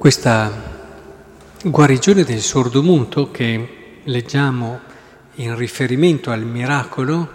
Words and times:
Questa 0.00 0.50
guarigione 1.62 2.24
del 2.24 2.40
sordomuto 2.40 3.30
che 3.30 3.98
leggiamo 4.02 4.80
in 5.34 5.54
riferimento 5.54 6.30
al 6.30 6.42
miracolo 6.42 7.28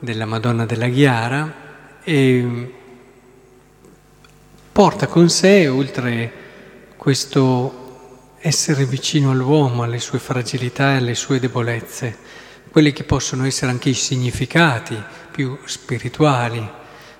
della 0.00 0.26
Madonna 0.26 0.66
della 0.66 0.88
Ghiara 0.88 1.54
porta 4.72 5.06
con 5.06 5.30
sé, 5.30 5.68
oltre 5.68 6.32
questo 6.96 8.34
essere 8.40 8.84
vicino 8.84 9.30
all'uomo, 9.30 9.84
alle 9.84 10.00
sue 10.00 10.18
fragilità 10.18 10.94
e 10.94 10.96
alle 10.96 11.14
sue 11.14 11.38
debolezze, 11.38 12.18
quelli 12.72 12.92
che 12.92 13.04
possono 13.04 13.46
essere 13.46 13.70
anche 13.70 13.90
i 13.90 13.94
significati 13.94 15.00
più 15.30 15.56
spirituali. 15.66 16.68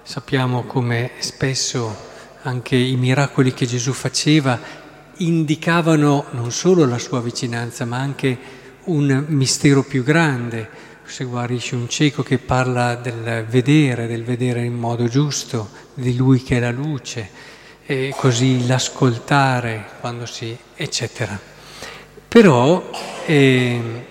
Sappiamo 0.03 0.65
come 0.65 1.13
spesso 1.19 2.11
anche 2.43 2.77
i 2.77 2.97
miracoli 2.97 3.55
che 3.55 3.67
Gesù 3.67 3.93
faceva 3.93 4.59
indicavano 5.17 6.27
non 6.31 6.51
solo 6.51 6.85
la 6.87 6.99
sua 6.99 7.21
vicinanza, 7.21 7.85
ma 7.85 7.99
anche 7.99 8.39
un 8.85 9.25
mistero 9.29 9.83
più 9.85 10.03
grande. 10.03 10.91
Se 11.05 11.25
guarisce 11.25 11.75
un 11.75 11.89
cieco 11.89 12.23
che 12.23 12.39
parla 12.39 12.95
del 12.95 13.45
vedere, 13.49 14.07
del 14.07 14.25
vedere 14.25 14.65
in 14.65 14.75
modo 14.75 15.07
giusto, 15.07 15.69
di 15.95 16.17
lui 16.17 16.43
che 16.43 16.57
è 16.57 16.61
la 16.61 16.71
luce, 16.71 17.29
e 17.85 18.15
così 18.17 18.67
l'ascoltare 18.67 19.85
quando 20.01 20.27
si... 20.27 20.57
eccetera. 20.75 21.39
Però 22.29 22.91
eh, 23.27 24.07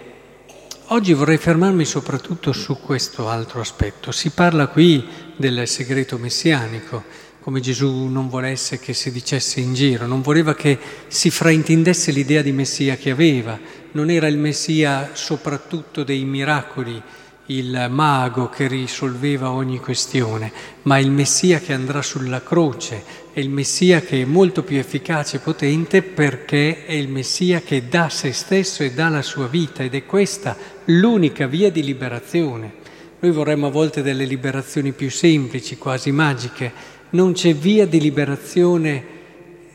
oggi 0.88 1.14
vorrei 1.14 1.38
fermarmi 1.38 1.86
soprattutto 1.86 2.54
su 2.54 2.80
questo 2.80 3.28
altro 3.28 3.62
aspetto. 3.62 4.12
Si 4.12 4.30
parla 4.30 4.68
qui 4.68 5.04
del 5.36 5.68
segreto 5.68 6.18
messianico 6.18 7.04
come 7.42 7.60
Gesù 7.60 8.06
non 8.06 8.30
volesse 8.30 8.80
che 8.80 8.94
si 8.94 9.12
dicesse 9.12 9.60
in 9.60 9.74
giro, 9.74 10.06
non 10.06 10.22
voleva 10.22 10.54
che 10.54 10.78
si 11.08 11.32
fraintendesse 11.32 12.12
l'idea 12.12 12.44
di 12.44 12.52
Messia 12.52 12.96
che 12.98 13.10
aveva, 13.10 13.60
non 13.94 14.12
era 14.12 14.28
il 14.28 14.38
Messia 14.38 15.10
soprattutto 15.14 16.04
dei 16.04 16.24
miracoli, 16.24 17.02
il 17.48 17.88
mago 17.90 18.48
che 18.48 18.68
risolveva 18.68 19.52
ogni 19.52 19.80
questione, 19.80 20.52
ma 20.84 21.00
il 21.00 21.10
Messia 21.10 21.60
che 21.60 21.74
andrà 21.74 22.04
sulla 22.04 22.44
croce, 22.44 23.04
è 23.34 23.40
il 23.40 23.50
Messia 23.50 24.02
che 24.02 24.22
è 24.22 24.26
molto 24.26 24.64
più 24.64 24.78
efficace 24.78 25.38
e 25.38 25.40
potente 25.40 26.04
perché 26.04 26.86
è 26.86 26.94
il 26.94 27.10
Messia 27.10 27.62
che 27.62 27.88
dà 27.90 28.08
se 28.10 28.34
stesso 28.34 28.84
e 28.84 28.92
dà 28.92 29.10
la 29.10 29.24
sua 29.24 29.48
vita 29.48 29.82
ed 29.82 29.96
è 29.96 30.06
questa 30.06 30.56
l'unica 30.86 31.48
via 31.48 31.72
di 31.72 31.84
liberazione. 31.84 32.80
Noi 33.20 33.32
vorremmo 33.32 33.68
a 33.68 33.72
volte 33.72 34.02
delle 34.02 34.26
liberazioni 34.26 34.92
più 34.92 35.10
semplici, 35.10 35.78
quasi 35.78 36.12
magiche, 36.12 37.00
non 37.12 37.34
c'è 37.34 37.54
via 37.54 37.86
di 37.86 38.00
liberazione 38.00 39.04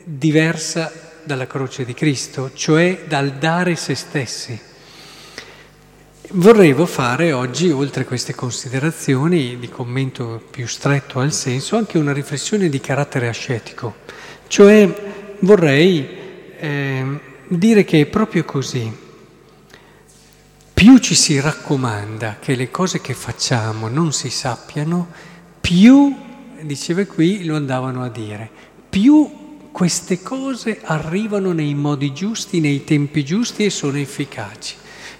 diversa 0.05 0.93
dalla 1.25 1.47
croce 1.47 1.85
di 1.85 1.95
Cristo, 1.95 2.51
cioè 2.55 3.05
dal 3.09 3.33
dare 3.33 3.75
se 3.75 3.95
stessi. 3.95 4.59
Vorrevo 6.31 6.87
fare 6.87 7.33
oggi, 7.33 7.71
oltre 7.71 8.03
a 8.03 8.07
queste 8.07 8.35
considerazioni 8.35 9.59
di 9.59 9.69
commento 9.69 10.43
più 10.51 10.67
stretto 10.67 11.21
al 11.21 11.33
senso, 11.33 11.77
anche 11.77 11.99
una 11.99 12.13
riflessione 12.13 12.69
di 12.69 12.81
carattere 12.81 13.29
ascetico, 13.29 13.97
cioè 14.49 15.37
vorrei 15.41 16.09
eh, 16.59 17.21
dire 17.47 17.85
che 17.85 18.01
è 18.01 18.07
proprio 18.07 18.45
così. 18.45 19.05
Più 20.75 20.99
ci 20.99 21.15
si 21.15 21.41
raccomanda 21.41 22.37
che 22.41 22.55
le 22.55 22.71
cose 22.71 23.01
che 23.01 23.15
facciamo 23.15 23.89
non 23.89 24.13
si 24.13 24.31
sappiano, 24.31 25.09
più 25.61 26.26
diceva 26.63 27.05
qui, 27.05 27.45
lo 27.45 27.57
andavano 27.57 28.03
a 28.03 28.09
dire. 28.09 28.51
Più 28.89 29.45
queste 29.73 30.23
cose 30.23 30.81
arrivano 30.83 31.53
nei 31.53 31.75
modi 31.75 32.13
giusti, 32.13 32.61
nei 32.61 32.85
tempi 32.85 33.25
giusti 33.25 33.65
e 33.65 33.71
sono 33.71 33.99
efficaci. 33.99 34.75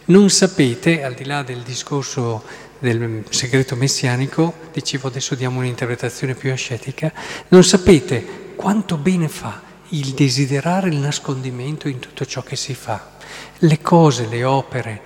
Non 0.07 0.31
sapete, 0.31 1.03
al 1.03 1.15
di 1.15 1.25
là 1.25 1.43
del 1.43 1.61
discorso 1.61 2.43
del 2.79 3.25
segreto 3.29 3.77
messianico, 3.77 4.55
dicevo 4.73 5.09
adesso 5.09 5.35
diamo 5.35 5.61
un'interpretazione 5.61 6.35
più 6.35 6.53
ascetica, 6.53 7.13
non 7.49 7.65
sapete 7.65 8.55
quanto 8.55 8.97
bene 8.97 9.29
fa 9.29 9.63
il 9.91 10.15
desiderare 10.15 10.89
il 10.89 10.97
nascondimento 10.97 11.89
in 11.89 11.99
tutto 11.99 12.25
ciò 12.25 12.43
che 12.43 12.57
si 12.57 12.75
fa, 12.75 13.17
le 13.59 13.81
cose, 13.81 14.27
le 14.27 14.45
opere, 14.45 15.01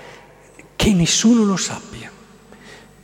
che 0.77 0.93
nessuno 0.93 1.45
lo 1.45 1.57
sappia. 1.57 2.20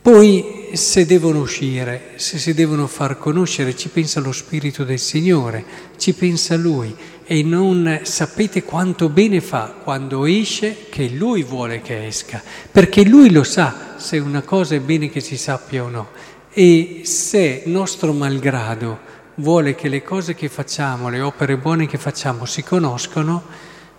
Poi 0.07 0.69
se 0.71 1.05
devono 1.05 1.41
uscire, 1.41 2.11
se 2.15 2.37
si 2.37 2.53
devono 2.53 2.87
far 2.87 3.17
conoscere, 3.17 3.75
ci 3.75 3.89
pensa 3.89 4.21
lo 4.21 4.31
Spirito 4.31 4.85
del 4.85 4.99
Signore, 4.99 5.65
ci 5.97 6.13
pensa 6.13 6.55
Lui 6.55 6.95
e 7.25 7.43
non 7.43 7.99
sapete 8.03 8.63
quanto 8.63 9.09
bene 9.09 9.41
fa 9.41 9.75
quando 9.83 10.23
esce 10.23 10.85
che 10.89 11.09
Lui 11.09 11.43
vuole 11.43 11.81
che 11.81 12.07
esca, 12.07 12.41
perché 12.71 13.03
Lui 13.03 13.31
lo 13.31 13.43
sa 13.43 13.95
se 13.97 14.17
una 14.17 14.43
cosa 14.43 14.75
è 14.75 14.79
bene 14.79 15.09
che 15.09 15.19
si 15.19 15.35
sappia 15.35 15.83
o 15.83 15.89
no. 15.89 16.07
E 16.53 17.01
se 17.03 17.63
nostro 17.65 18.13
malgrado 18.13 18.99
vuole 19.35 19.75
che 19.75 19.89
le 19.89 20.03
cose 20.03 20.35
che 20.35 20.47
facciamo, 20.47 21.09
le 21.09 21.19
opere 21.19 21.57
buone 21.57 21.85
che 21.85 21.97
facciamo 21.97 22.45
si 22.45 22.63
conoscono, 22.63 23.43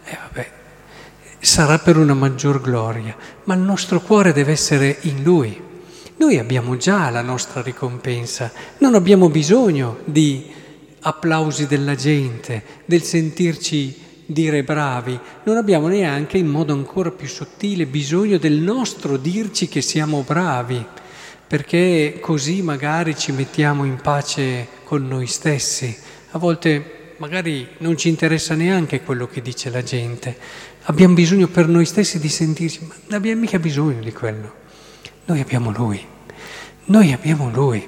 eh 0.05 0.17
vabbè, 0.19 0.51
sarà 1.39 1.79
per 1.79 1.99
una 1.99 2.15
maggior 2.15 2.63
gloria, 2.63 3.15
ma 3.45 3.53
il 3.53 3.61
nostro 3.61 4.01
cuore 4.01 4.33
deve 4.33 4.53
essere 4.53 4.97
in 5.03 5.23
Lui. 5.23 5.67
Noi 6.19 6.37
abbiamo 6.37 6.77
già 6.77 7.11
la 7.11 7.23
nostra 7.23 7.63
ricompensa, 7.63 8.51
non 8.79 8.97
abbiamo 8.97 9.31
bisogno 9.31 9.99
di 10.05 10.51
applausi 11.03 11.69
della 11.69 11.95
gente, 11.95 12.61
del 12.87 13.03
sentirci 13.03 13.97
dire 14.27 14.65
bravi, 14.65 15.17
non 15.45 15.57
abbiamo 15.57 15.87
neanche 15.87 16.37
in 16.37 16.49
modo 16.49 16.73
ancora 16.73 17.13
più 17.13 17.29
sottile 17.29 17.87
bisogno 17.87 18.37
del 18.37 18.55
nostro 18.55 19.17
dirci 19.17 19.69
che 19.69 19.81
siamo 19.81 20.25
bravi, 20.27 20.85
perché 21.47 22.19
così 22.21 22.63
magari 22.63 23.17
ci 23.17 23.31
mettiamo 23.31 23.85
in 23.85 24.01
pace 24.03 24.67
con 24.83 25.07
noi 25.07 25.29
stessi. 25.29 25.97
A 26.33 26.39
volte 26.39 27.15
magari 27.19 27.69
non 27.79 27.97
ci 27.97 28.09
interessa 28.09 28.57
neanche 28.57 29.03
quello 29.03 29.29
che 29.29 29.41
dice 29.41 29.71
la 29.71 29.85
gente, 29.85 30.37
abbiamo 30.83 31.15
bisogno 31.15 31.47
per 31.47 31.69
noi 31.69 31.85
stessi 31.85 32.19
di 32.19 32.29
sentirci, 32.29 32.85
ma 32.89 32.95
non 33.07 33.19
abbiamo 33.19 33.41
mica 33.41 33.61
bisogno 33.61 34.03
di 34.03 34.13
quello. 34.13 34.67
Noi 35.29 35.41
abbiamo 35.41 35.71
Lui, 35.71 36.03
noi 36.87 37.13
abbiamo 37.13 37.51
Lui 37.51 37.87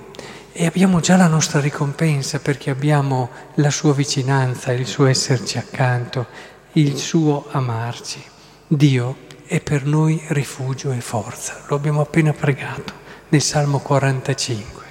e 0.52 0.66
abbiamo 0.66 1.00
già 1.00 1.16
la 1.16 1.26
nostra 1.26 1.58
ricompensa 1.58 2.38
perché 2.38 2.68
abbiamo 2.68 3.30
la 3.54 3.70
sua 3.70 3.94
vicinanza, 3.94 4.72
il 4.72 4.84
suo 4.84 5.06
esserci 5.06 5.56
accanto, 5.56 6.26
il 6.72 6.98
suo 6.98 7.46
amarci. 7.50 8.22
Dio 8.66 9.16
è 9.46 9.58
per 9.62 9.86
noi 9.86 10.20
rifugio 10.28 10.92
e 10.92 11.00
forza, 11.00 11.62
lo 11.68 11.76
abbiamo 11.76 12.02
appena 12.02 12.34
pregato 12.34 12.92
nel 13.30 13.40
Salmo 13.40 13.78
45 13.78 14.84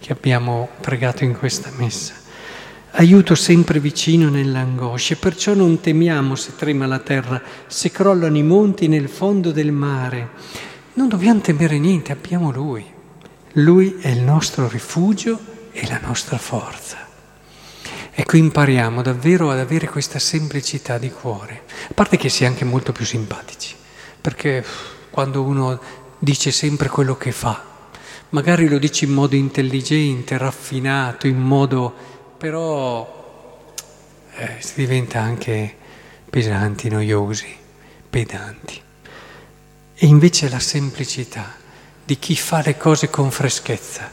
che 0.00 0.12
abbiamo 0.12 0.70
pregato 0.80 1.22
in 1.22 1.38
questa 1.38 1.70
messa. 1.76 2.14
Aiuto 2.90 3.36
sempre 3.36 3.78
vicino 3.78 4.28
nell'angoscia, 4.30 5.14
perciò 5.14 5.54
non 5.54 5.78
temiamo 5.78 6.34
se 6.34 6.56
trema 6.56 6.86
la 6.86 6.98
terra, 6.98 7.40
se 7.68 7.92
crollano 7.92 8.36
i 8.36 8.42
monti 8.42 8.88
nel 8.88 9.08
fondo 9.08 9.52
del 9.52 9.70
mare 9.70 10.72
non 10.94 11.08
dobbiamo 11.08 11.40
temere 11.40 11.78
niente, 11.78 12.12
abbiamo 12.12 12.50
Lui. 12.50 12.84
Lui 13.54 13.98
è 14.00 14.08
il 14.08 14.20
nostro 14.20 14.68
rifugio 14.68 15.38
e 15.72 15.86
la 15.86 16.00
nostra 16.02 16.38
forza. 16.38 17.06
Ecco, 18.10 18.36
impariamo 18.36 19.02
davvero 19.02 19.50
ad 19.50 19.58
avere 19.58 19.88
questa 19.88 20.18
semplicità 20.18 20.98
di 20.98 21.10
cuore, 21.10 21.62
a 21.88 21.94
parte 21.94 22.16
che 22.16 22.28
si 22.28 22.44
è 22.44 22.46
anche 22.46 22.64
molto 22.64 22.92
più 22.92 23.04
simpatici, 23.04 23.74
perché 24.20 24.64
quando 25.10 25.42
uno 25.42 25.80
dice 26.18 26.52
sempre 26.52 26.88
quello 26.88 27.16
che 27.16 27.32
fa, 27.32 27.60
magari 28.30 28.68
lo 28.68 28.78
dice 28.78 29.04
in 29.04 29.12
modo 29.12 29.34
intelligente, 29.34 30.38
raffinato, 30.38 31.26
in 31.26 31.38
modo... 31.38 31.92
però 32.38 33.72
eh, 34.36 34.56
si 34.60 34.74
diventa 34.76 35.20
anche 35.20 35.74
pesanti, 36.30 36.88
noiosi, 36.88 37.52
pedanti. 38.10 38.82
E 39.96 40.06
invece 40.06 40.48
la 40.48 40.58
semplicità 40.58 41.54
di 42.04 42.18
chi 42.18 42.34
fa 42.36 42.62
le 42.64 42.76
cose 42.76 43.08
con 43.10 43.30
freschezza, 43.30 44.10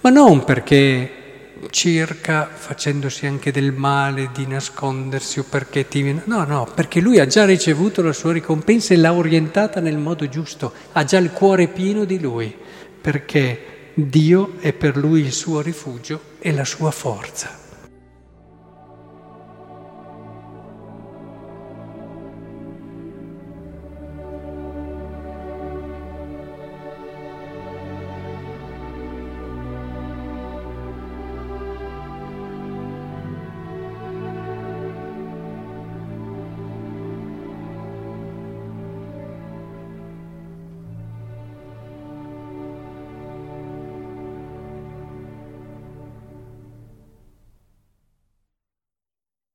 ma 0.00 0.10
non 0.10 0.44
perché 0.44 1.18
cerca, 1.70 2.48
facendosi 2.52 3.26
anche 3.26 3.52
del 3.52 3.72
male, 3.72 4.30
di 4.32 4.46
nascondersi 4.46 5.38
o 5.38 5.44
perché 5.44 5.86
ti... 5.86 6.20
No, 6.24 6.44
no, 6.44 6.66
perché 6.74 7.00
lui 7.00 7.18
ha 7.18 7.26
già 7.26 7.44
ricevuto 7.44 8.02
la 8.02 8.12
sua 8.12 8.32
ricompensa 8.32 8.94
e 8.94 8.96
l'ha 8.96 9.12
orientata 9.12 9.80
nel 9.80 9.98
modo 9.98 10.28
giusto, 10.28 10.72
ha 10.92 11.04
già 11.04 11.18
il 11.18 11.30
cuore 11.30 11.68
pieno 11.68 12.04
di 12.04 12.18
lui, 12.18 12.54
perché 13.00 13.92
Dio 13.94 14.54
è 14.60 14.72
per 14.72 14.96
lui 14.96 15.20
il 15.20 15.32
suo 15.32 15.60
rifugio 15.60 16.22
e 16.38 16.52
la 16.52 16.64
sua 16.64 16.90
forza. 16.90 17.59